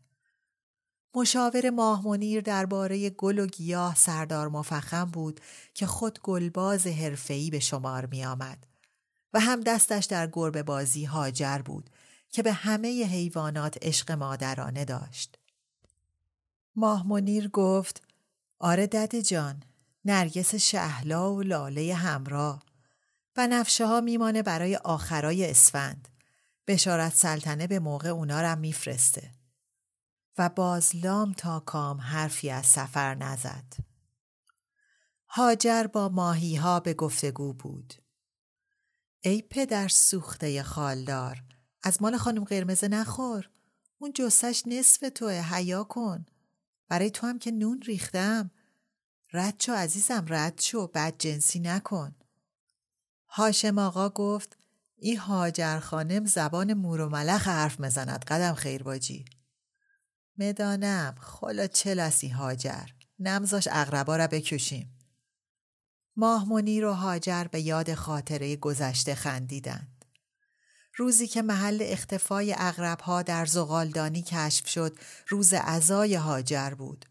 مشاور 1.15 1.71
ماه 1.71 2.07
منیر 2.07 2.41
درباره 2.41 3.11
گل 3.11 3.39
و 3.39 3.47
گیاه 3.47 3.95
سردار 3.95 4.49
مفخم 4.49 5.05
بود 5.05 5.41
که 5.75 5.87
خود 5.87 6.19
گلباز 6.23 6.87
حرفه‌ای 6.87 7.51
به 7.51 7.59
شمار 7.59 8.07
می 8.07 8.25
آمد 8.25 8.67
و 9.33 9.41
هم 9.41 9.61
دستش 9.61 10.05
در 10.05 10.27
گربه 10.33 10.63
بازی 10.63 11.05
هاجر 11.05 11.59
بود 11.59 11.91
که 12.31 12.43
به 12.43 12.53
همه 12.53 13.05
حیوانات 13.05 13.79
عشق 13.83 14.13
مادرانه 14.13 14.85
داشت. 14.85 15.39
ماه 16.77 17.07
منیر 17.07 17.49
گفت 17.49 18.03
آره 18.59 18.87
دد 18.87 19.21
جان 19.21 19.63
نرگس 20.05 20.55
شهلا 20.55 21.35
و 21.35 21.43
لاله 21.43 21.95
همراه 21.95 22.63
و 23.37 23.47
نفشه 23.47 23.87
ها 23.87 24.01
میمانه 24.01 24.43
برای 24.43 24.77
آخرای 24.77 25.51
اسفند 25.51 26.09
بشارت 26.67 27.15
سلطنه 27.15 27.67
به 27.67 27.79
موقع 27.79 28.09
اونا 28.09 28.41
رم 28.41 28.59
میفرسته 28.59 29.38
و 30.39 30.49
بازلام 30.49 31.33
تا 31.33 31.61
کام 31.61 32.01
حرفی 32.01 32.51
از 32.51 32.67
سفر 32.67 33.15
نزد. 33.15 33.75
هاجر 35.29 35.87
با 35.87 36.09
ماهی 36.09 36.57
ها 36.57 36.81
به 36.81 36.95
گفتگو 36.95 37.53
بود. 37.53 37.95
ای 39.21 39.43
پدر 39.43 39.89
سوخته 39.89 40.63
خالدار 40.63 41.43
از 41.83 42.03
مال 42.03 42.17
خانم 42.17 42.45
قرمزه 42.45 42.89
نخور. 42.89 43.51
اون 43.99 44.13
جسش 44.13 44.63
نصف 44.67 45.11
توه 45.15 45.33
حیا 45.33 45.85
کن. 45.85 46.27
برای 46.89 47.11
تو 47.11 47.27
هم 47.27 47.39
که 47.39 47.51
نون 47.51 47.83
ریختم. 47.83 48.51
رد 49.33 49.61
شو 49.61 49.73
عزیزم 49.73 50.25
رد 50.29 50.61
شو 50.61 50.87
بد 50.87 51.15
جنسی 51.19 51.61
نکن. 51.61 52.15
هاشم 53.29 53.79
آقا 53.79 54.09
گفت 54.09 54.57
ای 54.97 55.15
هاجر 55.15 55.79
خانم 55.79 56.25
زبان 56.25 56.75
مور 56.75 57.01
و 57.01 57.09
ملخ 57.09 57.49
حرف 57.49 57.81
مزند 57.81 58.25
قدم 58.25 58.55
خیر 58.55 58.83
باجی 58.83 59.25
مدانم 60.39 61.15
خلا 61.21 61.67
چه 61.67 61.95
لسی 61.95 62.29
هاجر. 62.29 62.87
نمزاش 63.19 63.69
اغربا 63.71 64.17
را 64.17 64.27
بکشیم. 64.27 64.95
ماه 66.17 66.49
منیر 66.49 66.85
و 66.85 66.93
هاجر 66.93 67.45
به 67.45 67.61
یاد 67.61 67.95
خاطره 67.95 68.57
گذشته 68.57 69.15
خندیدند. 69.15 70.05
روزی 70.97 71.27
که 71.27 71.43
محل 71.43 71.79
اختفای 71.83 72.55
اغربها 72.59 73.23
در 73.23 73.47
زغالدانی 73.47 74.23
کشف 74.23 74.69
شد 74.69 74.99
روز 75.29 75.55
عزای 75.55 76.15
هاجر 76.15 76.71
بود. 76.71 77.05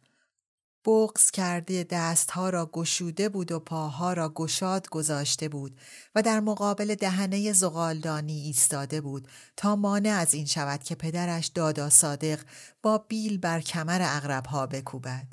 بغز 0.88 1.32
کرده 1.32 1.84
دستها 1.84 2.50
را 2.50 2.66
گشوده 2.66 3.30
بود 3.30 3.52
و 3.52 3.60
پاها 3.60 4.14
را 4.14 4.30
گشاد 4.30 4.90
گذاشته 4.90 5.50
بود 5.50 5.80
و 6.16 6.22
در 6.22 6.40
مقابل 6.40 6.96
دهنه 6.96 7.54
زغالدانی 7.54 8.42
ایستاده 8.42 9.02
بود 9.02 9.28
تا 9.58 9.76
مانع 9.76 10.10
از 10.10 10.34
این 10.34 10.46
شود 10.46 10.84
که 10.84 10.96
پدرش 10.96 11.48
دادا 11.48 11.90
صادق 11.90 12.40
با 12.84 12.98
بیل 12.98 13.38
بر 13.38 13.62
کمر 13.62 14.00
اغربها 14.02 14.68
بکوبد. 14.68 15.28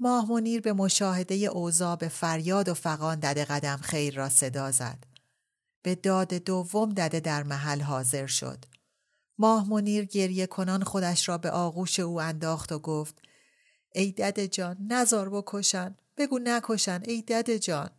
ماه 0.00 0.32
منیر 0.32 0.60
به 0.60 0.72
مشاهده 0.72 1.34
اوضاع 1.34 1.96
به 1.96 2.08
فریاد 2.08 2.68
و 2.68 2.74
فقان 2.74 3.20
دده 3.20 3.44
قدم 3.44 3.76
خیر 3.76 4.14
را 4.14 4.28
صدا 4.28 4.70
زد. 4.70 5.04
به 5.82 5.94
داد 5.94 6.34
دوم 6.34 6.94
دده 6.94 7.20
در 7.20 7.42
محل 7.42 7.80
حاضر 7.80 8.26
شد. 8.26 8.64
ماه 9.38 9.70
منیر 9.70 10.04
گریه 10.04 10.46
کنان 10.46 10.82
خودش 10.82 11.28
را 11.28 11.38
به 11.38 11.50
آغوش 11.50 12.00
او 12.00 12.20
انداخت 12.20 12.72
و 12.72 12.78
گفت 12.78 13.22
ای 13.94 14.12
دده 14.12 14.48
جان 14.48 14.76
نزار 14.88 15.30
بکشن. 15.30 15.96
بگو 16.16 16.38
نکشن 16.38 17.02
ای 17.06 17.22
دده 17.22 17.58
جان. 17.58 17.90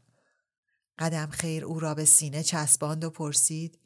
قدم 1.00 1.30
خیر 1.30 1.66
او 1.66 1.80
را 1.80 1.94
به 1.94 2.06
سینه 2.06 2.44
چسباند 2.44 3.04
و 3.04 3.10
پرسید 3.10 3.80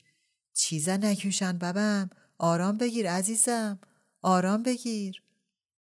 چیزا 0.54 0.98
نکوشن 0.98 1.58
ببم 1.58 2.10
آرام 2.38 2.78
بگیر 2.78 3.12
عزیزم 3.12 3.80
آرام 4.22 4.64
بگیر. 4.64 5.24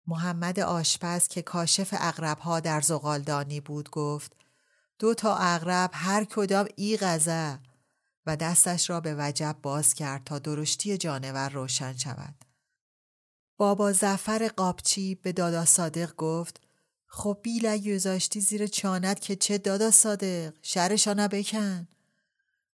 محمد 0.08 0.60
آشپز 0.60 1.28
که 1.28 1.42
کاشف 1.42 1.94
اغربها 1.98 2.60
در 2.60 2.82
زغالدانی 2.82 3.60
بود 3.60 3.90
گفت 3.90 4.32
دو 5.00 5.14
تا 5.14 5.36
اغرب 5.36 5.90
هر 5.94 6.24
کدام 6.24 6.68
ای 6.76 6.98
غذا. 6.98 7.60
و 8.26 8.36
دستش 8.36 8.90
را 8.90 9.00
به 9.00 9.16
وجب 9.18 9.56
باز 9.62 9.94
کرد 9.94 10.24
تا 10.24 10.40
درشتی 10.40 10.98
جانور 10.98 11.50
روشن 11.50 11.98
شود. 11.98 12.36
بابا 13.58 13.94
زفر 13.94 14.48
قابچی 14.48 15.16
به 15.16 15.32
دادا 15.32 15.66
صادق 15.66 16.16
گفت 16.16 16.62
خب 17.08 17.38
بیل 17.44 17.86
یوزاشتی 17.86 18.40
زیر 18.40 18.68
چانت 18.68 19.20
که 19.20 19.36
چه 19.36 19.58
دادا 19.58 19.92
صادق؟ 19.92 20.54
شرشانا 20.62 21.28
بکن. 21.28 21.88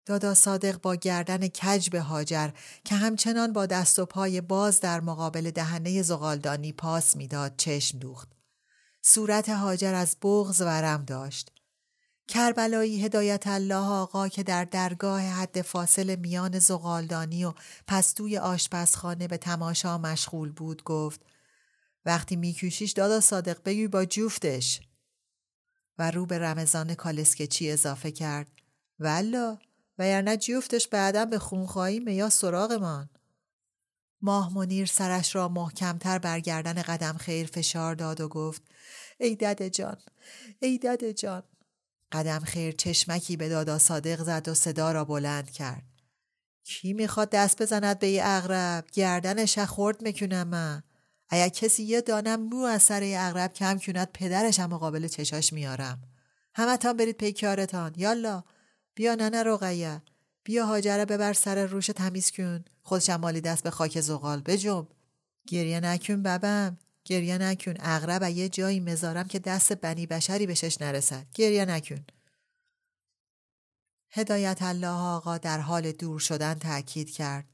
دادا 0.06 0.34
صادق 0.34 0.82
با 0.82 0.96
گردن 0.96 1.48
کج 1.48 1.90
به 1.90 2.02
هاجر 2.02 2.50
که 2.86 2.96
همچنان 2.96 3.54
با 3.54 3.66
دست 3.66 4.00
و 4.00 4.06
پای 4.06 4.42
باز 4.42 4.80
در 4.80 5.00
مقابل 5.00 5.52
دهنه 5.52 6.02
زغالدانی 6.02 6.74
پاس 6.74 7.16
می‌داد 7.16 7.54
چشم 7.58 8.00
دوخت. 8.00 8.30
صورت 9.02 9.50
هاجر 9.50 9.94
از 9.94 10.18
بغز 10.22 10.62
ورم 10.62 11.06
داشت. 11.06 11.52
کربلایی 12.28 13.04
هدایت 13.04 13.44
الله 13.48 13.88
آقا 13.88 14.28
که 14.28 14.44
در 14.44 14.66
درگاه 14.66 15.22
حد 15.22 15.62
فاصل 15.62 16.16
میان 16.16 16.60
زغالدانی 16.60 17.46
و 17.46 17.54
پستوی 17.88 18.38
آشپزخانه 18.38 19.28
به 19.28 19.38
تماشا 19.38 19.98
مشغول 19.98 20.52
بود 20.52 20.84
گفت 20.84 21.22
وقتی 22.06 22.36
میکوشیش 22.36 22.92
دادا 22.92 23.20
صادق 23.20 23.64
بگوی 23.66 23.88
با 23.88 24.06
جفتش. 24.06 24.82
و 26.00 26.12
رو 26.12 26.26
به 26.26 26.40
رمضان 26.40 26.96
کالسکچی 26.96 27.72
اضافه 27.72 28.12
کرد 28.12 28.52
والا 29.00 29.58
و 29.98 30.08
یعنی 30.08 30.38
جفتش 30.38 30.88
بعدا 30.88 31.26
به 31.26 31.40
خونخواهی 31.40 31.98
یا 32.08 32.30
سراغمان. 32.30 33.10
ماه 34.22 34.54
منیر 34.54 34.86
سرش 34.86 35.36
را 35.36 35.48
محکمتر 35.48 36.20
برگردن 36.20 36.82
قدم 36.82 37.18
خیر 37.18 37.48
فشار 37.48 37.96
داد 37.96 38.22
و 38.22 38.28
گفت 38.28 38.62
ای 39.20 39.36
دده 39.36 39.70
جان 39.70 39.98
ای 40.60 40.78
دده 40.78 41.14
جان 41.14 41.44
قدم 42.12 42.40
خیر 42.40 42.72
چشمکی 42.72 43.38
به 43.38 43.50
دادا 43.50 43.78
صادق 43.78 44.24
زد 44.24 44.48
و 44.48 44.54
صدا 44.54 44.92
را 44.92 45.06
بلند 45.06 45.52
کرد. 45.52 45.84
کی 46.64 46.94
می‌خواد 46.94 47.30
دست 47.30 47.62
بزند 47.62 48.00
به 48.00 48.08
یه 48.08 48.22
اغرب؟ 48.26 48.86
گردنش 48.94 49.60
خورد 49.60 50.02
می‌کنم 50.02 50.48
من. 50.48 50.84
اگر 51.30 51.50
کسی 51.50 51.84
یه 51.84 52.02
دانم 52.02 52.42
مو 52.42 52.64
از 52.64 52.84
سر 52.84 53.04
یه 53.04 53.20
اغرب 53.20 53.54
کم 53.54 53.78
کند 53.78 54.10
پدرش 54.14 54.60
هم 54.60 54.70
مقابل 54.70 55.08
چشاش 55.08 55.54
میارم. 55.54 56.02
همه 56.56 56.78
تان 56.78 56.98
برید 56.98 57.18
پیکارتان. 57.18 57.94
یالا 57.98 58.44
بیا 58.96 59.16
ننه 59.16 59.44
رقیه. 59.44 60.02
بیا 60.44 60.66
هاجره 60.66 61.06
ببر 61.06 61.34
سر 61.34 61.66
روش 61.66 61.88
تمیز 61.88 62.32
کن. 62.32 62.66
خودشم 62.82 63.16
مالی 63.16 63.42
دست 63.42 63.64
به 63.64 63.70
خاک 63.70 64.02
زغال 64.02 64.42
بجم. 64.42 64.88
گریه 65.48 65.80
نکن 65.80 66.24
ببم. 66.24 66.78
گریه 67.08 67.38
نکن 67.38 67.74
اغرب 67.80 68.24
یه 68.24 68.50
جایی 68.50 68.80
مزارم 68.80 69.28
که 69.28 69.40
دست 69.40 69.74
بنی 69.74 70.06
بشری 70.06 70.48
بهشش 70.48 70.82
نرسد. 70.82 71.28
گریه 71.34 71.66
نکن. 71.66 72.06
هدایت 74.12 74.58
الله 74.62 74.88
آقا 74.88 75.38
در 75.38 75.60
حال 75.60 75.92
دور 75.92 76.20
شدن 76.20 76.54
تاکید 76.54 77.10
کرد. 77.10 77.48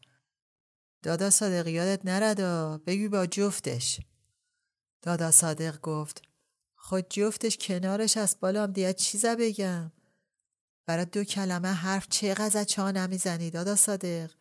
دادا 1.03 1.29
صادق 1.29 1.67
یادت 1.67 2.05
نردا 2.05 2.77
بگی 2.77 3.07
با 3.07 3.25
جفتش. 3.25 3.99
دادا 5.01 5.31
صادق 5.31 5.81
گفت 5.81 6.21
خود 6.75 7.09
جفتش 7.09 7.57
کنارش 7.57 8.17
از 8.17 8.37
بالام 8.39 8.71
دیگه 8.71 8.93
چیزا 8.93 9.35
بگم. 9.35 9.91
برای 10.85 11.05
دو 11.05 11.23
کلمه 11.23 11.67
حرف 11.67 12.07
چقدر 12.09 12.63
چا 12.63 12.91
نمی‌زنی 12.91 13.49
دادا 13.49 13.75
صادق؟ 13.75 14.31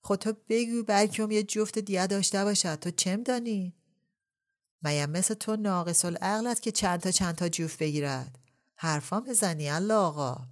خود 0.00 0.18
تو 0.18 0.32
بگو 0.48 0.82
بلکه 0.82 1.26
یه 1.30 1.42
جفت 1.42 1.78
دیگه 1.78 2.06
داشته 2.06 2.44
باشد. 2.44 2.74
تو 2.74 2.90
چم 2.90 3.22
دانی؟ 3.22 3.81
میم 4.82 5.10
مثل 5.10 5.34
تو 5.34 5.56
ناقص 5.56 6.04
العقل 6.04 6.54
که 6.54 6.72
چند 6.72 7.00
تا 7.00 7.10
چند 7.10 7.34
تا 7.34 7.48
جوف 7.48 7.76
بگیرد. 7.76 8.38
حرفا 8.74 9.20
بزنی 9.20 9.68
الله 9.68 9.94
آقا. 9.94 10.46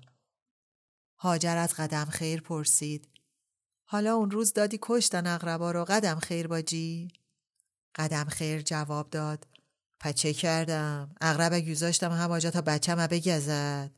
هاجر 1.19 1.57
از 1.57 1.75
قدم 1.75 2.05
خیر 2.05 2.41
پرسید. 2.41 3.09
حالا 3.85 4.15
اون 4.15 4.31
روز 4.31 4.53
دادی 4.53 4.79
کشتن 4.83 5.27
اقربا 5.27 5.71
رو 5.71 5.85
قدم 5.85 6.19
خیر 6.19 6.47
باجی؟ 6.47 7.09
قدم 7.95 8.25
خیر 8.25 8.63
جواب 8.63 9.11
داد. 9.11 9.47
پچه 10.01 10.33
کردم؟ 10.33 11.15
اقرب 11.21 11.71
گذاشتم 11.71 12.13
هم 12.13 12.31
آجا 12.31 12.51
تا 12.51 12.61
بچه 12.61 12.95
بگزد. 12.95 13.91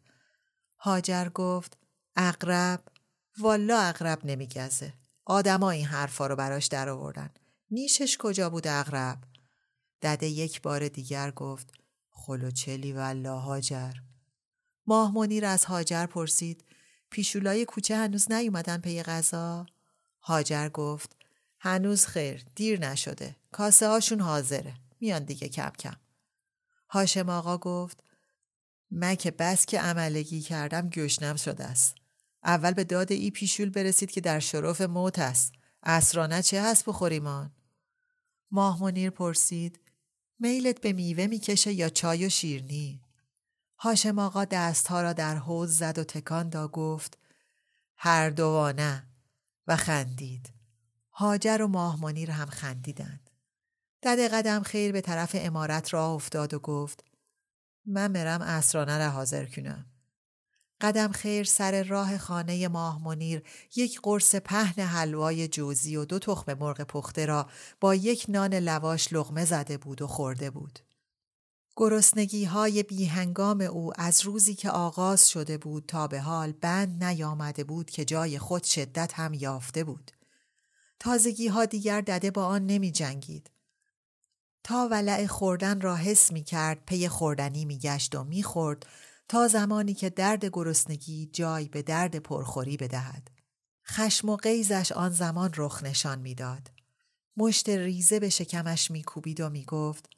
هاجر 0.79 1.29
گفت 1.29 1.79
اقرب؟ 2.17 2.83
والا 3.39 3.81
اقرب 3.81 4.27
نمیگزه. 4.27 4.93
آدما 5.25 5.71
این 5.71 5.87
حرفا 5.87 6.27
رو 6.27 6.37
براش 6.37 6.67
در 6.67 6.89
آوردن 6.89 7.31
نیشش 7.71 8.17
کجا 8.21 8.51
بود 8.51 8.67
اقرب؟ 8.67 9.19
دده 10.03 10.27
یک 10.27 10.63
بار 10.63 10.89
دیگر 10.89 11.31
گفت 11.31 11.73
خلوچلی 12.11 12.93
والله 12.93 13.41
هاجر 13.41 13.93
ماه 14.87 15.15
منیر 15.15 15.45
از 15.45 15.65
هاجر 15.65 16.07
پرسید 16.07 16.65
پیشولای 17.11 17.65
کوچه 17.65 17.97
هنوز 17.97 18.33
نیومدن 18.33 18.79
پی 18.79 19.03
غذا 19.03 19.67
هاجر 20.21 20.69
گفت 20.69 21.17
هنوز 21.59 22.07
خیر 22.07 22.45
دیر 22.55 22.81
نشده 22.81 23.37
کاسه 23.53 23.89
هاشون 23.89 24.21
حاضره 24.21 24.75
میان 25.01 25.25
دیگه 25.25 25.49
کم 25.49 25.73
کم 25.79 25.97
هاشم 26.89 27.29
آقا 27.29 27.59
گفت 27.59 28.03
من 28.95 29.15
که 29.15 29.31
بس 29.31 29.67
که 29.67 29.81
عملگی 29.81 30.41
کردم 30.41 30.89
گشنم 30.89 31.37
شده 31.37 31.65
است. 31.65 31.95
اول 32.45 32.73
به 32.73 32.85
داد 32.85 33.13
ای 33.13 33.31
پیشول 33.31 33.71
برسید 33.71 34.11
که 34.11 34.21
در 34.21 34.41
شرف 34.41 34.81
موت 34.81 35.19
است. 35.19 35.53
اسرانه 35.83 36.43
چه 36.43 36.63
هست 36.63 36.85
بخوریمان؟ 36.85 37.53
ماه 38.51 38.83
منیر 38.83 39.11
پرسید 39.11 39.81
میلت 40.39 40.81
به 40.81 40.93
میوه 40.93 41.27
می‌کشه 41.27 41.73
یا 41.73 41.89
چای 41.89 42.27
و 42.27 42.29
شیرنی؟ 42.29 43.03
هاشم 43.79 44.19
آقا 44.19 44.45
دستها 44.45 45.03
را 45.03 45.13
در 45.13 45.37
حوز 45.37 45.79
زد 45.79 45.99
و 45.99 46.05
تکان 46.05 46.49
دا 46.49 46.69
گفت 46.69 47.19
هر 47.97 48.31
دوانه 48.31 49.07
و 49.67 49.77
خندید. 49.77 50.53
هاجر 51.13 51.63
و 51.63 51.69
ماه 51.69 52.01
منیر 52.01 52.31
هم 52.31 52.47
خندیدند. 52.47 53.31
دد 54.03 54.35
قدم 54.35 54.63
خیر 54.63 54.93
به 54.93 55.01
طرف 55.01 55.31
امارت 55.35 55.95
راه 55.95 56.11
افتاد 56.11 56.55
و 56.55 56.59
گفت 56.59 57.05
من 57.87 58.11
مرم 58.11 58.43
اسرانه 58.43 58.99
را 58.99 59.11
حاضر 59.11 59.47
کنم. 59.47 59.92
قدم 60.83 61.13
خیر 61.13 61.45
سر 61.45 61.83
راه 61.83 62.19
خانه 62.19 62.69
ماه 62.69 63.05
منیر 63.05 63.43
یک 63.77 64.01
قرص 64.03 64.35
پهن 64.35 64.83
حلوای 64.83 65.49
جوزی 65.49 65.97
و 65.97 66.05
دو 66.05 66.19
تخم 66.19 66.55
مرغ 66.55 66.81
پخته 66.81 67.27
را 67.27 67.49
با 67.81 67.95
یک 67.95 68.27
نان 68.29 68.55
لواش 68.55 69.13
لغمه 69.13 69.45
زده 69.45 69.79
بود 69.79 70.03
و 70.03 70.07
خورده 70.07 70.51
بود. 70.51 70.79
گرسنگی 71.77 72.45
های 72.45 72.83
بیهنگام 72.83 73.61
او 73.61 73.93
از 73.97 74.23
روزی 74.23 74.55
که 74.55 74.71
آغاز 74.71 75.29
شده 75.29 75.59
بود 75.59 75.85
تا 75.89 76.07
به 76.07 76.21
حال 76.21 76.53
بند 76.53 77.05
نیامده 77.05 77.65
بود 77.65 77.91
که 77.91 78.05
جای 78.05 78.39
خود 78.39 78.65
شدت 78.65 79.13
هم 79.15 79.35
یافته 79.35 79.85
بود. 79.85 80.11
تازگی 81.01 81.49
ها 81.49 81.65
دیگر 81.65 82.01
دده 82.01 82.31
با 82.31 82.47
آن 82.47 82.67
نمی 82.67 82.93
جنگید. 82.93 83.51
تا 84.65 84.89
ولع 84.91 85.27
خوردن 85.27 85.81
را 85.81 85.97
حس 85.97 86.33
می 86.33 86.43
کرد 86.43 86.85
پی 86.87 87.09
خوردنی 87.09 87.65
می 87.65 87.79
گشت 87.79 88.15
و 88.15 88.25
می 88.25 88.43
خورد 88.43 88.87
تا 89.29 89.49
زمانی 89.49 89.95
که 89.95 90.11
درد 90.11 90.45
گرسنگی 90.45 91.27
جای 91.27 91.69
به 91.69 91.83
درد 91.83 92.17
پرخوری 92.17 92.77
بدهد. 92.77 93.31
خشم 93.87 94.29
و 94.29 94.37
قیزش 94.37 94.93
آن 94.93 95.11
زمان 95.11 95.53
رخ 95.57 95.83
نشان 95.83 96.19
می‌داد. 96.19 96.71
مشت 97.37 97.69
ریزه 97.69 98.21
به 98.21 98.29
شکمش 98.29 98.91
میکوبید 98.91 99.41
و 99.41 99.51
می‌گفت 99.51 100.09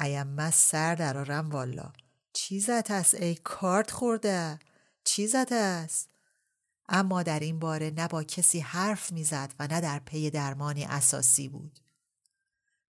ایم 0.00 0.50
سر 0.50 0.94
درارم 0.94 1.50
والا 1.50 1.92
چیزت 2.32 2.90
است 2.90 3.14
ای 3.14 3.34
کارت 3.34 3.90
خورده 3.90 4.58
چیزت 5.04 5.52
است 5.52 6.10
اما 6.88 7.22
در 7.22 7.40
این 7.40 7.58
باره 7.58 7.90
نه 7.90 8.08
با 8.08 8.22
کسی 8.22 8.60
حرف 8.60 9.12
می‌زد 9.12 9.54
و 9.58 9.66
نه 9.66 9.80
در 9.80 9.98
پی 9.98 10.30
درمانی 10.30 10.84
اساسی 10.84 11.48
بود 11.48 11.78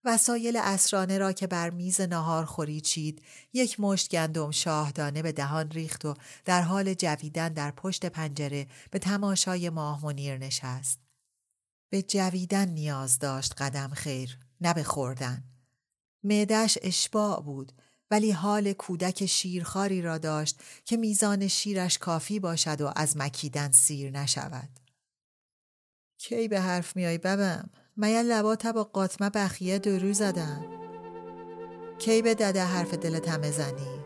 وسایل 0.05 0.57
اسرانه 0.57 1.17
را 1.17 1.31
که 1.31 1.47
بر 1.47 1.69
میز 1.69 2.01
نهار 2.01 2.45
خوری 2.45 2.81
چید 2.81 3.21
یک 3.53 3.79
مشت 3.79 4.09
گندم 4.11 4.51
شاهدانه 4.51 5.21
به 5.21 5.31
دهان 5.31 5.71
ریخت 5.71 6.05
و 6.05 6.13
در 6.45 6.61
حال 6.61 6.93
جویدن 6.93 7.53
در 7.53 7.71
پشت 7.71 8.05
پنجره 8.05 8.67
به 8.91 8.99
تماشای 8.99 9.69
ماه 9.69 10.05
منیر 10.05 10.37
نشست. 10.37 10.99
به 11.89 12.01
جویدن 12.01 12.69
نیاز 12.69 13.19
داشت 13.19 13.53
قدم 13.57 13.89
خیر 13.89 14.37
نه 14.61 14.73
به 14.73 14.83
خوردن. 14.83 15.43
معدش 16.23 16.77
اشباع 16.81 17.41
بود 17.41 17.71
ولی 18.11 18.31
حال 18.31 18.73
کودک 18.73 19.25
شیرخاری 19.25 20.01
را 20.01 20.17
داشت 20.17 20.59
که 20.85 20.97
میزان 20.97 21.47
شیرش 21.47 21.97
کافی 21.97 22.39
باشد 22.39 22.81
و 22.81 22.91
از 22.95 23.17
مکیدن 23.17 23.71
سیر 23.71 24.11
نشود. 24.11 24.69
کی 26.17 26.47
به 26.47 26.61
حرف 26.61 26.95
میای 26.95 27.17
ببم؟ 27.17 27.69
میا 27.97 28.21
لبات 28.21 28.67
با 28.67 28.83
قاطمه 28.83 29.29
بخیه 29.29 29.79
درو 29.79 30.13
زدن 30.13 30.65
کی 31.99 32.21
به 32.21 32.35
دده 32.35 32.63
حرف 32.63 32.93
دلت 32.93 33.29
همه 33.29 33.51
زنی؟ 33.51 34.01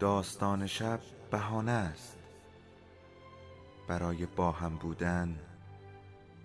داستان 0.00 0.66
شب 0.66 1.00
بهانه 1.30 1.70
است. 1.70 2.18
برای 3.88 4.26
با 4.26 4.50
هم 4.52 4.76
بودن 4.76 5.51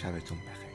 شبتون 0.00 0.38
بخیر. 0.38 0.69